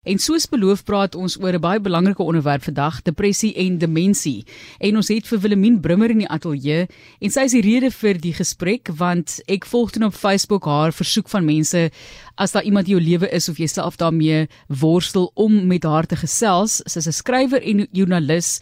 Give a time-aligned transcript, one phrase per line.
[0.00, 4.46] En soos beloof praat ons oor 'n baie belangrike onderwerp vandag, depressie en demensie.
[4.78, 6.88] En ons het vir Willemien Brummer in die ateljee
[7.20, 10.92] en sy is die rede vir die gesprek want ek volg toe op Facebook haar
[10.92, 11.90] versoek van mense
[12.36, 16.06] as daar iemand in jou lewe is of jy self daarmee worstel om met haar
[16.06, 16.80] te gesels.
[16.86, 18.60] Sy's 'n skrywer en joernalis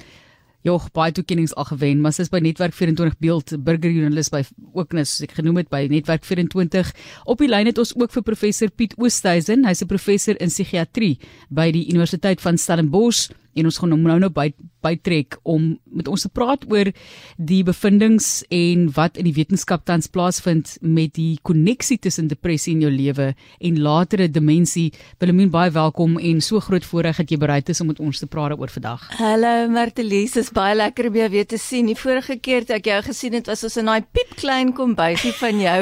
[0.67, 4.41] Jog baie toekennings al gewen, maar sy's by Netwerk 24 beeld burgerjoernalis by
[4.75, 6.91] ook net soos ek genoem het by Netwerk 24.
[7.31, 9.63] Op die lyn het ons ook vir professor Piet Oosthuizen.
[9.69, 11.19] Hy's 'n professor in psigiatrie
[11.49, 14.53] by die Universiteit van Stellenbosch en ons gaan hom nou nou by
[14.85, 16.91] bytrek om met ons te praat oor
[17.37, 22.85] die bevindinge en wat in die wetenskap tans plaasvind met die koneksie tussen depressie in
[22.87, 24.93] jou lewe en latere demensie.
[25.21, 28.29] Willemien baie welkom en so groot voorreg dat jy bereid is om met ons te
[28.31, 29.09] praat oor vandag.
[29.19, 31.89] Hallo Martelies, is baie lekker om jou weer te sien.
[31.91, 35.61] Die vorige keer toe ek jou gesien het, was ons in daai piepklein kombuisie van
[35.61, 35.79] jou.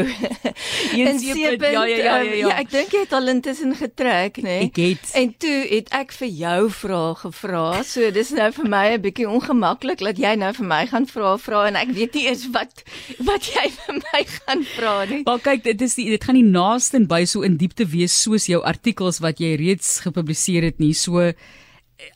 [0.96, 1.73] in Seepunt.
[1.73, 2.34] Ja ja ja ja.
[2.46, 4.59] Ja, ek dink jy het al intussen getrek, nê?
[4.60, 4.70] Nee?
[4.70, 5.12] Ek het.
[5.18, 9.28] En toe het ek vir jou vrae gevra so dis nou vir my 'n bietjie
[9.28, 12.84] ongemaklik dat jy nou vir my gaan vra vra en ek weet nie eens wat
[13.18, 15.23] wat jy vir my gaan vra nie.
[15.24, 18.46] Maar kyk, dit is die, dit gaan nie naaste by so in diepte wees soos
[18.46, 20.95] jou artikels wat jy reeds gepubliseer het nie.
[20.95, 21.32] So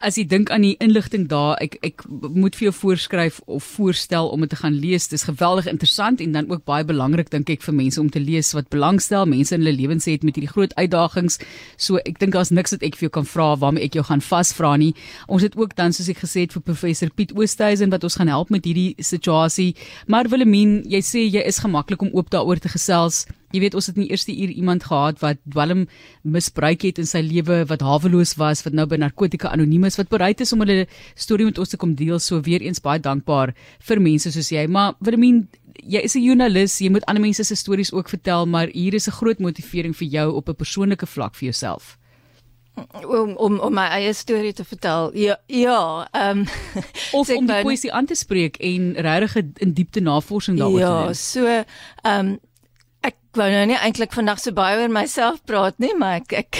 [0.04, 4.28] as jy dink aan die inligting daar, ek ek moet vir jou voorskryf of voorstel
[4.28, 5.08] om dit te gaan lees.
[5.08, 8.52] Dis geweldig interessant en dan ook baie belangrik dink ek vir mense om te lees
[8.56, 11.40] wat belangstel, mense in hulle lewens het met hierdie groot uitdagings.
[11.80, 14.24] So ek dink daar's niks wat ek vir jou kan vra waarmee ek jou gaan
[14.24, 14.92] vasvra nie.
[15.28, 18.32] Ons het ook dan soos ek gesê het vir professor Piet Oosthuizen wat ons gaan
[18.32, 19.72] help met hierdie situasie.
[20.06, 23.24] Maar Willemien, jy sê jy is gemaklik om oop daaroor te gesels.
[23.50, 25.86] Jy weet ons het in die eerste uur iemand gehad wat dwelm
[26.22, 30.10] misbruik het in sy lewe, wat haweloos was, wat nou by narkotika anoniem is, wat
[30.12, 32.18] bereid is om hulle storie met ons te kom deel.
[32.22, 33.54] So weer eens baie dankbaar
[33.88, 34.66] vir mense soos jy.
[34.70, 35.48] Maar Willemien,
[35.82, 39.08] jy is 'n joernalis, jy moet ander mense se stories ook vertel, maar hier is
[39.08, 41.98] 'n groot motivering vir jou op 'n persoonlike vlak vir jouself
[43.06, 45.10] om om om my eie storie te vertel.
[45.16, 46.46] Ja, ja, ehm um,
[47.18, 50.94] of om die poesie aan te spreek en regtig in diepte navorsing daaroor ja, te
[50.94, 51.06] doen.
[51.06, 51.46] Ja, so
[52.02, 52.38] ehm um,
[53.30, 56.56] Ek wou nou nie eintlik vandag so baie oor myself praat nie, maar ek ek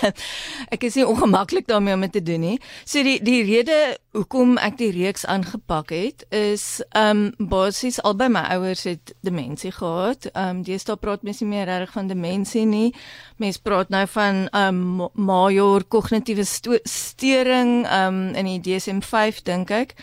[0.76, 2.58] ek is nie ongemaklik daarmee om dit te doen nie.
[2.84, 3.78] So die die rede
[4.12, 9.72] hoekom ek die reeks aangepak het is ehm um, basies albei my ouers het demensie
[9.72, 10.28] gehad.
[10.34, 12.92] Ehm um, deesdae praat mense nie meer reg van demensie nie.
[13.40, 19.72] Mense praat nou van ehm um, major kognitiewe storing ehm um, in die DSM-5 dink
[19.80, 19.96] ek.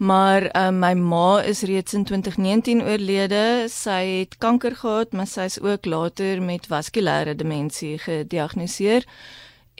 [0.00, 3.66] Maar um, my ma is reeds in 2019 oorlede.
[3.68, 9.04] Sy het kanker gehad, maar sy is ook later met vaskulêre demensie gediagnoseer.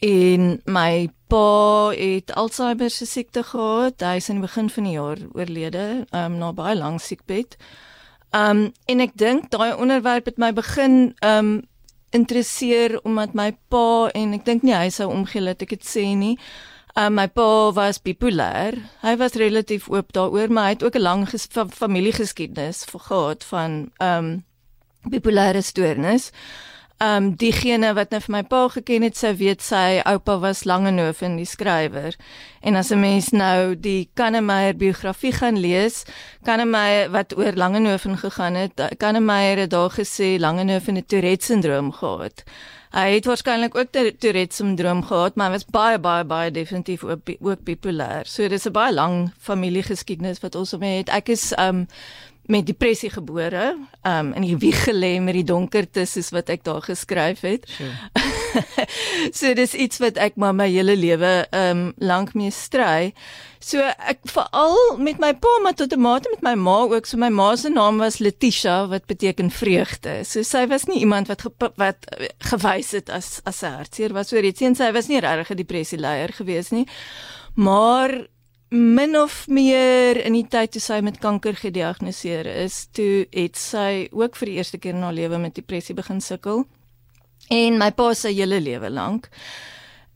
[0.05, 4.05] En my pa het Alzheimer se siekte gehad.
[4.05, 7.57] Hy is in die begin van die jaar oorlede, um, na baie lank siekbed.
[8.37, 11.63] Um en ek dink daai onderwerp het my begin um
[12.13, 16.05] interesseer omdat my pa en ek dink nie hy sou omgee dat ek dit sê
[16.13, 16.37] nie.
[17.01, 18.75] Um, my pa was bipolêr.
[19.01, 23.91] Hy was relatief oop daaroor, maar hy het ook 'n lang fa familiegeskiedenis gehad van
[23.97, 24.45] ehm um,
[25.09, 26.31] bipolêre stoornis.
[26.99, 30.65] Ehm um, diegene wat nou vir my pa geken het, sou weet sy oupa was
[30.65, 32.17] Langehoven, die skrywer.
[32.61, 36.05] En as 'n mens nou die Kannemeyer biografie gaan lees,
[36.43, 42.45] Kannemeyer wat oor Langehoven gegaan het, Kannemeyer het daar gesê Langehoven het Tourette syndroom gehad.
[42.91, 47.29] Hy het waarskynlik ook Tourette syndroom gehad, maar hy was baie baie baie definitief ook
[47.39, 48.27] ook bipolêr.
[48.27, 51.09] So dis 'n baie lang familiegeskiedenis wat ons mee het.
[51.09, 51.87] Ek is um
[52.51, 56.83] met depressie gebore, um in die wieg gelê met die donkerte soos wat ek daar
[56.83, 57.69] geskryf het.
[57.71, 57.93] Sure.
[59.39, 63.13] so dis iets wat ek maar my hele lewe um lank mee stry.
[63.61, 67.07] So ek veral met my pa maar tot 'n mate met my ma ook.
[67.07, 70.25] So my ma se naam was Letitia wat beteken vreugde.
[70.25, 71.45] So sy was nie iemand wat
[71.77, 72.07] wat
[72.51, 75.57] gewys het as as 'n hartseer was oor iets en sy was nie regtig 'n
[75.57, 76.87] depressie leier gewees nie.
[77.55, 78.27] Maar
[78.71, 84.07] min of meer in die tyd toe sy met kanker gediagnoseer is, toe het sy
[84.15, 86.65] ook vir die eerste keer in haar lewe met depressie begin sukkel.
[87.51, 89.27] En my pa se hele lewe lank.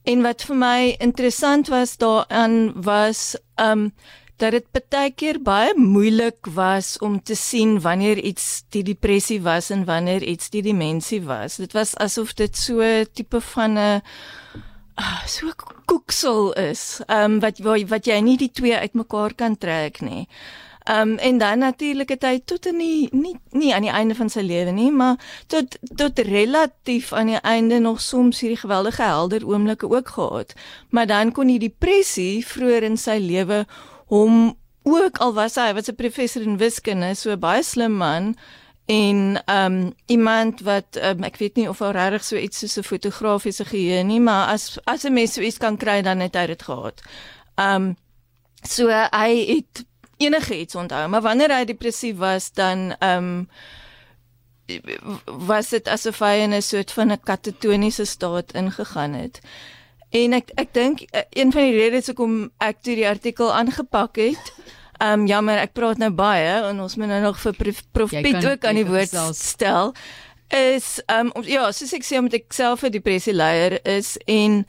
[0.07, 3.91] En wat vir my interessant was daaraan was um
[4.43, 9.71] dat dit baie keer baie moeilik was om te sien wanneer iets die depressie was
[9.71, 11.57] en wanneer iets die demensie was.
[11.63, 12.83] Dit was asof dit so
[13.15, 14.03] tipe van 'n
[15.27, 15.51] so
[15.85, 17.01] koeksel is.
[17.09, 17.59] Um wat
[17.89, 20.29] wat jy nie die twee uitmekaar kan trek nie.
[20.85, 24.15] Ehm um, en dan natuurlik het hy tot in die nie nie aan die einde
[24.15, 25.17] van sy lewe nie, maar
[25.49, 30.53] tot tot relatief aan die einde nog soms hierdie geweldige helder oomblikke ook gehad.
[30.91, 33.65] Maar dan kon die depressie vroeër in sy lewe
[34.13, 38.37] hom ook al was hy wat 'n professor in wiskunde, so baie slim man
[38.87, 42.77] en ehm um, iemand wat um, ek weet nie of hy regtig so iets soos
[42.79, 46.35] 'n fotografiese geheue nie, maar as as 'n mens so iets kan kry dan het
[46.35, 47.01] hy dit gehad.
[47.55, 47.97] Ehm um,
[48.63, 49.85] so hy het
[50.17, 53.49] enige iets onthou, maar wanneer hy depressief was dan ehm um,
[55.25, 59.41] was dit asof hy in 'n soort van 'n katatoniese staat ingegaan het.
[60.11, 64.17] En ek ek dink eh, een van die redes hoekom ek toe die artikel aangepak
[64.17, 64.53] het
[64.99, 67.57] Ehm um, jammer, ek praat nou baie en ons moet nou nog vir
[67.93, 69.37] Prof Piet ook aan die woord self.
[69.37, 69.95] stel.
[70.55, 74.65] Is ehm um, ja, soos ek sê omdat ek self 'n depressie leier is en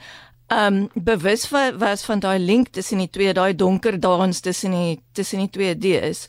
[0.48, 4.72] ehm um, bewus van was van daai link tussen die twee, daai donker dans tussen
[4.72, 6.28] die tussen die twee D's.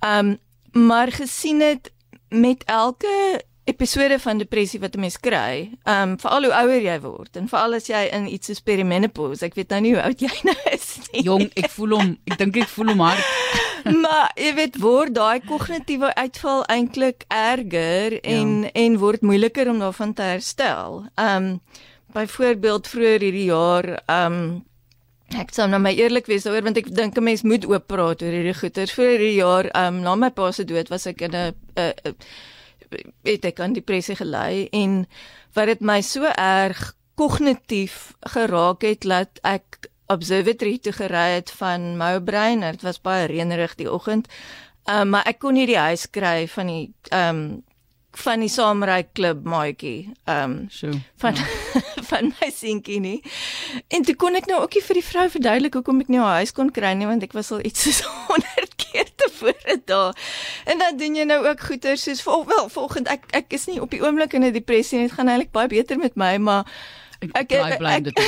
[0.00, 0.38] Ehm um,
[0.72, 1.92] maar gesien het
[2.28, 6.98] met elke episode van depressie wat 'n mens kry, ehm um, veral hoe ouer jy
[7.00, 10.20] word en veral as jy in iets soos perimenopause, ek weet nou nie hoe oud
[10.20, 11.22] jy nou is nie.
[11.22, 13.24] Jong, ek voel hom, ek dink ek voel hom hard.
[14.02, 18.70] maar jy weet word daai kognitiewe uitval eintlik erger en ja.
[18.74, 21.04] en word moeiliker om daarvan te herstel.
[21.14, 21.60] Ehm um,
[22.16, 24.66] byvoorbeeld vroeër hierdie jaar ehm um,
[25.36, 28.22] Ek sou nou my eerlik wees oor want ek dink 'n mens moet oop praat
[28.22, 28.92] oor hierdie goeters.
[28.96, 31.52] Vir hierdie jaar, ehm um, na my pa se dood was ek in 'n
[33.26, 35.04] het ek aan depressie gelei en
[35.56, 41.96] wat dit my so erg kognitief geraak het dat ek observatory toe gery het van
[42.00, 44.28] Moubrein dit was baie reënerig die oggend
[44.88, 47.48] um, maar ek kon nie die huis kry van die ehm um,
[48.24, 50.90] van die saamry klub maatjie ehm um, so
[51.22, 51.46] van ja.
[52.10, 53.18] van my seentjie nie
[53.94, 56.54] en toe kon ek nou ookie vir die vrou verduidelik hoekom ek nie haar huis
[56.56, 60.16] kon kry nie want ek was al iets soos 100 keer tevore daar.
[60.64, 63.90] En dan doen jy nou ook goeie soos wel volgende ek ek is nie op
[63.90, 66.64] die oomblik in 'n depressie en dit gaan eintlik baie beter met my, maar
[67.20, 68.18] ek ek ek, ek,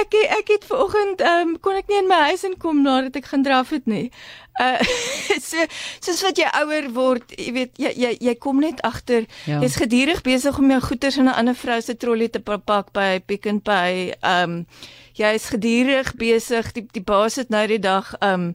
[0.00, 3.30] ek, ek het vanoggend ehm um, kon ek nie in my huis inkom nadat ek
[3.30, 4.10] gaan draf het nie.
[4.60, 4.78] Uh
[5.48, 5.66] so
[6.02, 9.60] soos wat jy ouer word, jy weet jy jy, jy kom net agter ja.
[9.62, 13.20] jy's gedurig besig om jou goederes in 'n ander vrou se trolly te pak by
[13.26, 14.14] Pick n Pay.
[14.20, 14.66] Ehm um,
[15.18, 18.54] jy is gedurig besig die die baas het nou die dag um,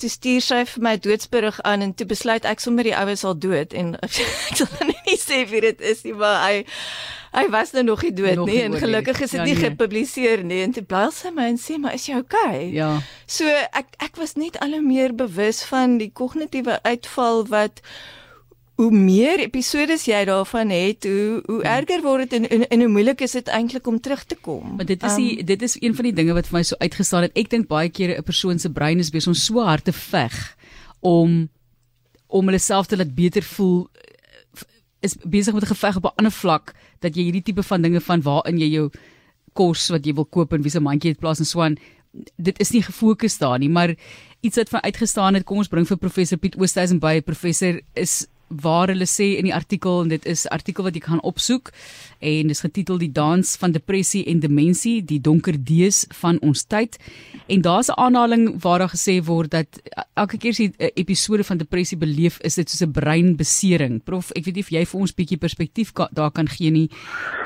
[0.00, 3.36] toe stuur sy vir my doodsberig aan en toe besluit ek sommer die oues al
[3.38, 4.20] dood en ek
[4.56, 6.62] sal nie sê wie dit is nie maar hy
[7.30, 9.64] hy was nou nog nie dood nog nie en gelukkig is dit ja, nie nee.
[9.68, 12.70] gepubliseer nie en toe bel sy my en sê maar is jy okay?
[12.74, 12.92] Ja.
[13.30, 17.84] So ek ek was net al hoe meer bewus van die kognitiewe uitval wat
[18.80, 21.76] hoe meer episode jy daarvan het, hoe hoe ja.
[21.76, 24.76] erger word dit en, en en hoe moeilik is dit eintlik om terug te kom.
[24.76, 26.80] Maar dit is die, um, dit is een van die dinge wat vir my so
[26.80, 27.36] uitgestaan het.
[27.36, 30.56] Ek dink baie kere 'n persoon se brein is besig om so hard te veg
[31.00, 31.48] om
[32.30, 33.88] om hulle self te laat beter voel
[35.00, 38.00] is besig met 'n geveg op 'n ander vlak dat jy hierdie tipe van dinge
[38.00, 38.90] van waarin jy jou
[39.52, 41.76] kos wat jy wil koop en wie se mandjie het plaas en so aan
[42.36, 43.94] dit is nie gefokus daar nie maar
[44.40, 48.26] iets wat van uitgestaan het kom ons bring vir professor Piet Oosthuizen by professor is
[48.50, 51.70] waar hulle sê in die artikel en dit is artikel wat jy kan opsoek
[52.18, 56.98] en dis getitel die dans van depressie en demensie die donker dees van ons tyd
[57.46, 59.80] en daar's 'n aanhaling waar daar gesê word dat
[60.16, 64.32] elke keer as jy 'n episode van depressie beleef is dit soos 'n breinbesering prof
[64.36, 66.90] ek weet nie of jy vir ons bietjie perspektief ka, daar kan gee nie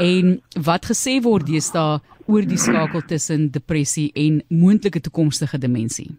[0.01, 6.17] en wat gesê word deesdae oor die skakel tussen depressie en moontlike toekomstige demensie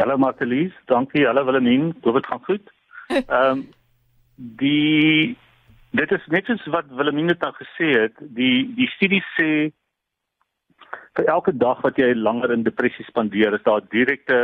[0.00, 1.26] Hallo Martelies, dankie.
[1.26, 2.70] Hallo Willemien, hoop dit gaan goed.
[3.08, 3.68] Ehm um,
[4.40, 5.36] die
[5.90, 9.50] dit is net soos wat Wilhelmine dan gesê het, die die studie sê
[11.18, 14.40] vir elke dag wat jy langer in depressie spandeer, is daar direkte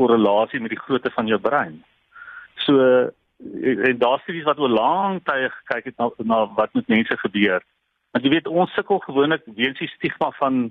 [0.00, 1.82] korrelasie met die grootte van jou brein.
[2.64, 2.76] So
[3.40, 7.62] en daar studies wat oor lang tye gekyk het na, na wat met mense gebeur.
[8.12, 10.70] Want jy weet ons sukkel gewoonlik weens die stigma van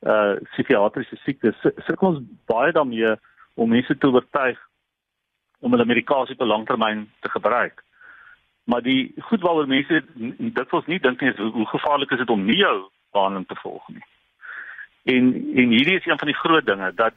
[0.00, 1.56] uh psigiatriese siektes.
[1.86, 3.14] Sukkel ons baie daarmee
[3.60, 4.58] om mense te oortuig
[5.60, 7.84] om hulle medikasie op langtermyn te gebruik.
[8.64, 10.02] Maar die goed waaroor mense
[10.38, 12.76] dikwels nie dink nie is hoe gevaarlik is dit om nie jou
[13.12, 14.04] behandeling te volg nie.
[15.14, 17.14] En en hierdie is een van die groot dinge dat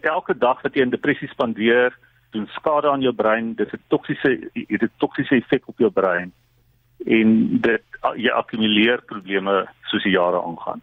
[0.00, 1.96] elke dag wat jy in depressie spandeer,
[2.30, 6.30] doen skade aan jou brein, dit het toksiese dit het toksiese effek op jou brein
[7.06, 10.82] en dit jy akkumuleer probleme soos die jare aangaan.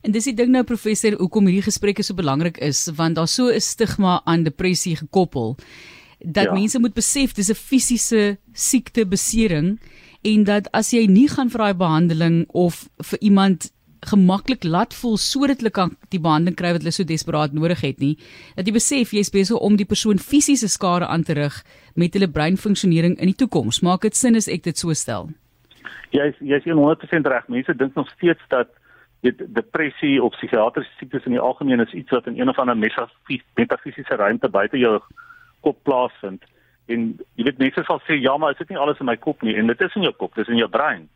[0.00, 3.52] En dis die ding nou professor, hoekom hierdie gesprekke so belangrik is, want daar's so
[3.52, 5.56] 'n stigma aan depressie gekoppel
[6.20, 6.52] dat ja.
[6.52, 9.78] mense moet besef dis 'n fisiese siekte besering
[10.22, 15.16] en dat as jy nie gaan vir daai behandeling of vir iemand gemaklik laat voel
[15.16, 18.16] sodat hulle kan die behandeling kry wat hulle so desperaat nodig het nie
[18.56, 21.62] dat jy besef jy's besig om die persoon fisiese skade aan te rig
[21.94, 23.82] met hulle breinfunksionering in die toekoms.
[23.82, 25.30] Maak dit sin as ek dit so stel?
[26.16, 27.48] Jy's jy's 100% reg.
[27.48, 28.68] Mense dink nog steeds dat
[29.20, 32.76] dit depressie of psigiatriese siektes in die algemeen is iets wat in een of ander
[32.76, 34.96] metafisiese ruimte buite jou
[35.60, 36.44] kop plaasvind
[36.90, 37.06] En
[37.38, 39.54] jy weet mense sal sê ja, maar is dit nie alles in my kop nie
[39.58, 41.06] en dit is in jou kop, dis in jou brein.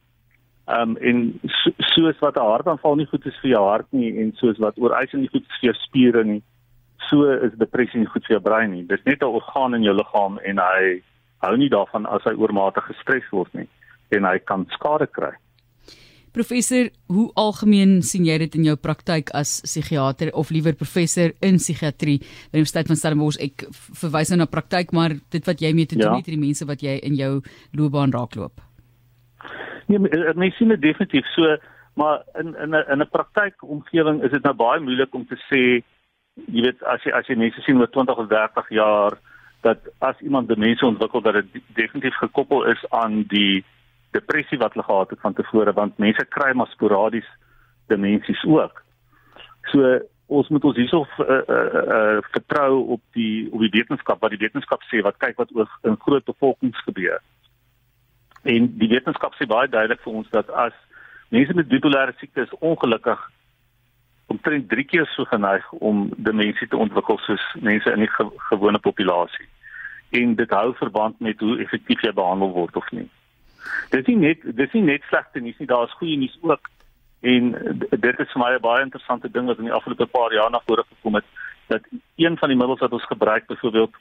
[0.71, 1.23] Ehm um, en
[1.61, 4.79] so, soos wat 'n hartaanval nie goed is vir jou hart nie en soos wat
[4.79, 6.43] ooreising nie goed is vir jou spiere nie,
[7.09, 8.87] so is depressie nie goed vir jou brein nie.
[8.87, 11.03] Dis net 'n orgaan in jou liggaam en hy
[11.43, 13.69] hou nie daarvan as hy oormatig gestres word nie
[14.11, 15.35] en hy kan skade kry.
[16.35, 21.61] Professor, hoe algemeen sien jy dit in jou praktyk as psigiater of liewer professor in
[21.63, 23.39] psigiatrie by die Universiteit van Stellenbosch?
[23.39, 23.69] Ek
[24.01, 26.17] verwys nou na praktyk, maar dit wat jy mee te doen ja.
[26.19, 27.37] het met die mense wat jy in jou
[27.79, 28.65] loopbaan raakloop.
[29.87, 31.55] Nee, mense sien dit definitief so,
[32.01, 35.85] maar in in 'n in 'n praktykomgewing is dit nou baie moeilik om te sê
[36.51, 39.19] jy weet as jy as jy mense sien met 20 of 30 jaar
[39.63, 43.65] dat as iemand demensie ontwikkel dat dit definitief gekoppel is aan die
[44.15, 47.29] depressie wat hulle gehad het van tevore want mense kry maar sporadies
[47.93, 48.83] demensies ook.
[49.73, 54.33] So ons moet ons hierso uh, uh, uh, vertrou op die op die wetenskap wat
[54.33, 57.21] die wetenskap sê wat kyk wat oor in groot bevolkings gebeur.
[58.45, 60.77] En die wetenskap sê baie duidelik vir ons dat as
[61.35, 63.21] mense met bipolêre siekte is ongelukkig
[64.33, 68.81] omtrent 3 keer so geneig om demensie te ontwikkel soos mense in die ge gewone
[68.81, 69.49] populasie.
[70.17, 73.09] En dit hou verband met hoe effektief jy behandel word of nie.
[73.91, 76.71] Dis nie net dis nie net slegte nuus nie, daar's goeie nuus ook.
[77.21, 77.53] En
[77.91, 80.61] dit is vir my 'n baie interessante ding wat in die afgelope paar jaar na
[80.67, 81.25] vore gekom het
[81.67, 81.83] dat
[82.17, 83.95] een van die middels wat ons gebruik byvoorbeeld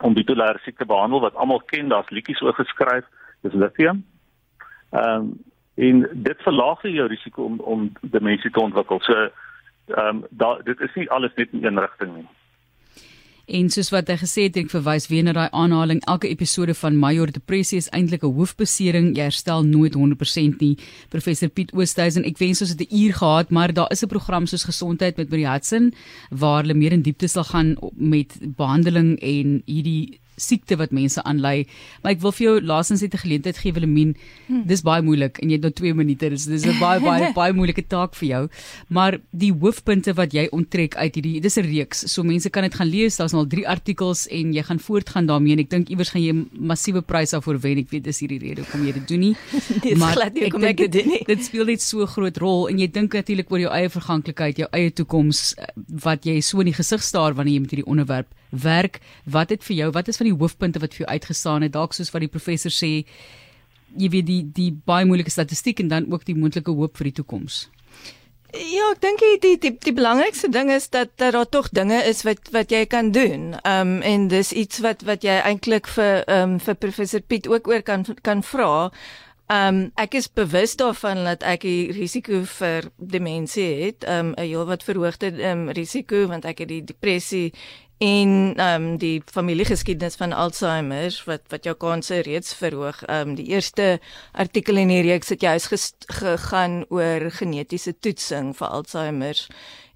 [0.00, 3.04] om bipolêre siekte te behandel wat almal ken, daar's liedjies oor geskryf,
[3.40, 4.04] dis lithium.
[4.90, 5.34] Ehm um,
[5.74, 9.00] en dit verlaag jou risiko om om demensie te ontwikkel.
[9.00, 12.28] So ehm um, daar dit is nie alles net in een rigting nie.
[13.46, 16.96] En soos wat hy gesê het, ek verwys weer na daai aanhaling, elke episode van
[16.96, 19.16] Major Depressie is eintlik 'n hoofbesering.
[19.16, 20.78] Jy herstel nooit 100% nie.
[21.10, 24.46] Professor Piet Oosthuizen, ek wens ons het 'n uur gehad, maar daar is 'n program
[24.46, 25.92] soos Gesondheid met Marie Hudson
[26.30, 31.66] waar hulle meer in diepte sal gaan met behandeling en hierdie siekte wat mense aanlei.
[32.02, 34.14] Maar ek wil vir jou laasens net 'n geleentheid gee Willemien.
[34.46, 34.66] Hmm.
[34.66, 36.30] Dis baie moeilik en jy het nou 2 minute.
[36.30, 38.48] Dis dis 'n baie baie baie moeilike taak vir jou.
[38.88, 42.12] Maar die hoofpunte wat jy onttrek uit hierdie dis 'n reeks.
[42.12, 43.16] So mense kan dit gaan lees.
[43.16, 46.32] Daar's al 3 artikels en jy gaan voortgaan daarmee en ek dink iewers gaan jy
[46.32, 47.78] 'n massiewe prys daarvoor wen.
[47.78, 49.36] Ek weet dis hierdie rede hoekom jy dit doen nie.
[50.00, 51.24] maar glad nie kom ek dit doen nie.
[51.26, 54.68] Dit speel net so groot rol en jy dink natuurlik oor jou eie verganklikheid, jou
[54.72, 55.66] eie toekoms eh,
[56.04, 58.28] wat jy so in die gesig staar wanneer jy met hierdie onderwerp
[58.62, 59.00] werk.
[59.24, 61.72] Wat het vir jou, wat is van die hoofpunte wat vir jou uitgestaan het?
[61.72, 63.04] Dalk soos wat die professor sê,
[63.96, 67.18] jy weet die die baie moeilike statistiek en dan ook die moontlike hoop vir die
[67.20, 67.64] toekoms.
[68.54, 71.98] Ja, ek dink die, die die die belangrikste ding is dat dat daar tog dinge
[72.06, 73.54] is wat wat jy kan doen.
[73.62, 77.48] Ehm um, en dis iets wat wat jy eintlik vir ehm um, vir professor Piet
[77.50, 78.92] ook oor kan kan vra.
[79.50, 84.34] Ehm um, ek is bewus daarvan dat ek die risiko vir demensie het, ehm um,
[84.36, 87.52] 'n heel wat verhoogde ehm um, risiko want ek het die depressie
[87.98, 93.02] en ehm um, die familiegeskiedenis van Alzheimer wat wat jou kanse reeds verhoog.
[93.02, 94.00] Ehm um, die eerste
[94.32, 99.46] artikel in hierdie reeks het juis gegaan oor genetiese toetsing vir Alzheimer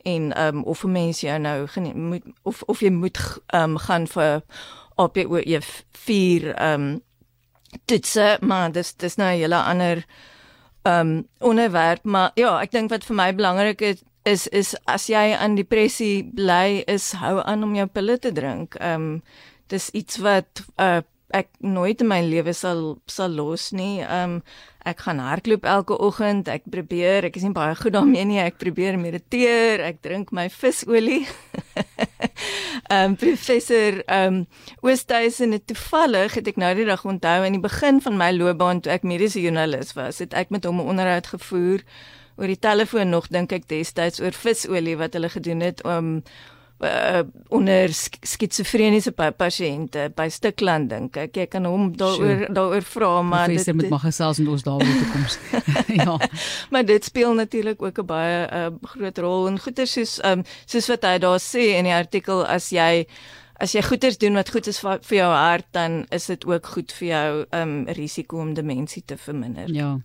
[0.02, 3.78] en ehm um, of 'n mens jou nou moet of of jy moet ehm um,
[3.78, 4.42] gaan vir
[4.94, 5.60] op jy
[5.92, 7.02] 4 ehm um,
[7.84, 10.04] toetse, maar dis dis nou 'n hele ander
[10.82, 15.08] ehm um, onderwerp, maar ja, ek dink wat vir my belangrik is is is as
[15.08, 18.74] jy aan depressie bly is hou aan om jou pille te drink.
[18.80, 19.22] Ehm um,
[19.68, 21.02] dis iets wat uh,
[21.36, 24.00] ek nooit in my lewe sal sal los nie.
[24.00, 24.42] Ehm um,
[24.88, 26.48] ek gaan hardloop elke oggend.
[26.48, 28.38] Ek probeer, ek is nie baie goed daarmee nie.
[28.40, 31.26] Ek probeer mediteer, ek drink my visolie.
[32.88, 34.46] Ehm um, professor ehm um,
[34.80, 38.80] Oosthuizen het toevallig het ek nou die dag onthou in die begin van my loopbaan
[38.80, 41.84] toe ek mediese joernalis was, het ek met hom 'n onderhoud gevoer
[42.38, 46.22] oor die telefoon nog dink ek destyds oor visolie wat hulle gedoen het om
[46.78, 53.50] uh, onder skitsofreniese pasiënte by Stikland dink ek jy kan hom daaroor daaroor vra maar
[53.50, 55.38] dit met mag gesels met ons daaroor toe koms
[56.00, 56.14] ja
[56.72, 60.88] maar dit speel natuurlik ook 'n baie uh, groot rol en goeie soos um, soos
[60.94, 63.06] wat hy daar sê in die artikel as jy
[63.58, 66.92] As jy goeders doen wat goed is vir jou hart, dan is dit ook goed
[66.92, 69.66] vir jou um risiko om demensie te verminder.
[69.74, 69.98] Ja.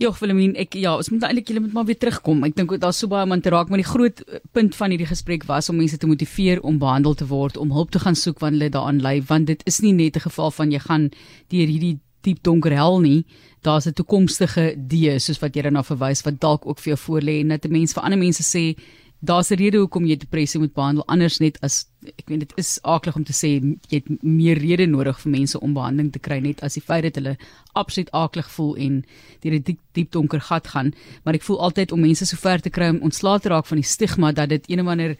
[0.00, 2.38] Ja, Wilhelmine, ek ja, ons moet eintlik julle moet maar weer terugkom.
[2.46, 4.94] Ek dink daar's so baie om aan te raak, maar die groot eh, punt van
[4.94, 8.16] hierdie gesprek was om mense te motiveer om behandel te word, om hulp te gaan
[8.16, 11.10] soek wanneer hulle daaraan ly, want dit is nie net 'n geval van jy gaan
[11.52, 13.26] deur hierdie diep donker hel nie.
[13.60, 17.40] Daar's 'n toekomstige die soos wat jy daarna verwys wat dalk ook vir jou voorlê
[17.40, 18.80] en dat 'n mens vir ander mense sê
[19.20, 21.86] daar's 'n rede hoekom jy depressie moet behandel anders net as
[22.16, 25.60] ek weet dit is aaklig om te sê jy het meer rede nodig vir mense
[25.60, 27.36] om behandeling te kry net as die feit dat hulle
[27.74, 29.04] absoluut aaklig voel en
[29.40, 30.94] deur 'n diep, diep donker gat gaan.
[31.24, 33.76] Maar ek voel altyd om mense so ver te kry om ontslae te raak van
[33.76, 35.16] die stigma dat dit een of ander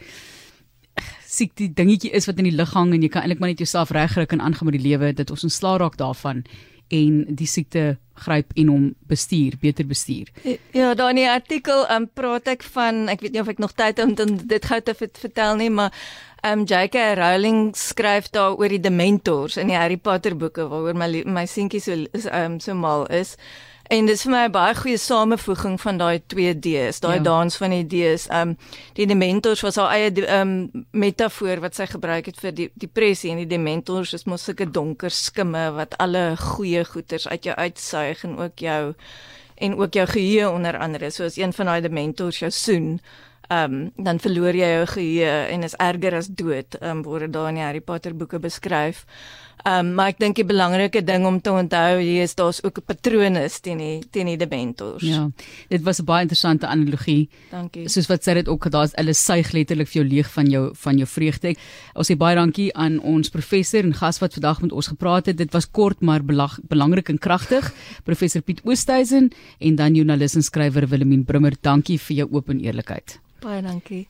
[1.25, 3.91] siekte dingetjie is wat in die lug hang en jy kan eintlik maar net jouself
[3.91, 6.43] regkry en aangaan met die lewe dat ons ontslaa raak daarvan
[6.91, 10.29] en die siekte gryp en hom bestuur, beter bestuur.
[10.75, 13.73] Ja, daar in die artikel um, praat ek van, ek weet nie of ek nog
[13.73, 15.95] tyd het om dit gou te vertel nie, maar
[16.45, 17.13] um J.K.
[17.17, 21.81] Rowling skryf daar oor die dementors in die Harry Potter boeke waaroor my my seentjie
[21.81, 21.97] so
[22.33, 23.35] um so mal is.
[23.91, 27.23] En dis vir my 'n baie goeie samevoeging van daai twee D's, daai ja.
[27.23, 28.27] dans van die D's.
[28.31, 28.53] Um
[28.95, 33.41] die dementors was haar eie um metafoor wat sy gebruik het vir die depressie en
[33.43, 38.37] die dementors is mos sulke donker skimme wat alle goeie goeters uit jou uitsuig en
[38.39, 38.93] ook jou
[39.57, 41.11] en ook jou geheue onder andere.
[41.11, 43.01] So as een van daai dementors jou soen,
[43.51, 46.79] um dan verloor jy jou geheue en is erger as dood.
[46.81, 49.05] Um word daar in die Harry Potter boeke beskryf.
[49.61, 52.79] Ehm um, maar ek dink die belangrike ding om te onthou hier is daar's ook
[52.79, 55.03] 'n patrone teen die teen die dementors.
[55.03, 55.29] Ja.
[55.69, 57.29] Dit was 'n baie interessante analogie.
[57.51, 57.89] Dankie.
[57.89, 60.97] Soos wat sê dit ook daar's hulle suig letterlik vir jou leeg van jou van
[60.97, 61.55] jou vreugde.
[61.93, 65.37] Ons sê baie dankie aan ons professor en gas wat vandag met ons gepraat het.
[65.37, 67.73] Dit was kort maar belag, belangrik en kragtig.
[68.03, 71.53] Professor Piet Oosthuizen en dan joernalis en skrywer Willemien Brummer.
[71.61, 73.19] Dankie vir jou oop en eerlikheid.
[73.41, 74.07] Baie dankie.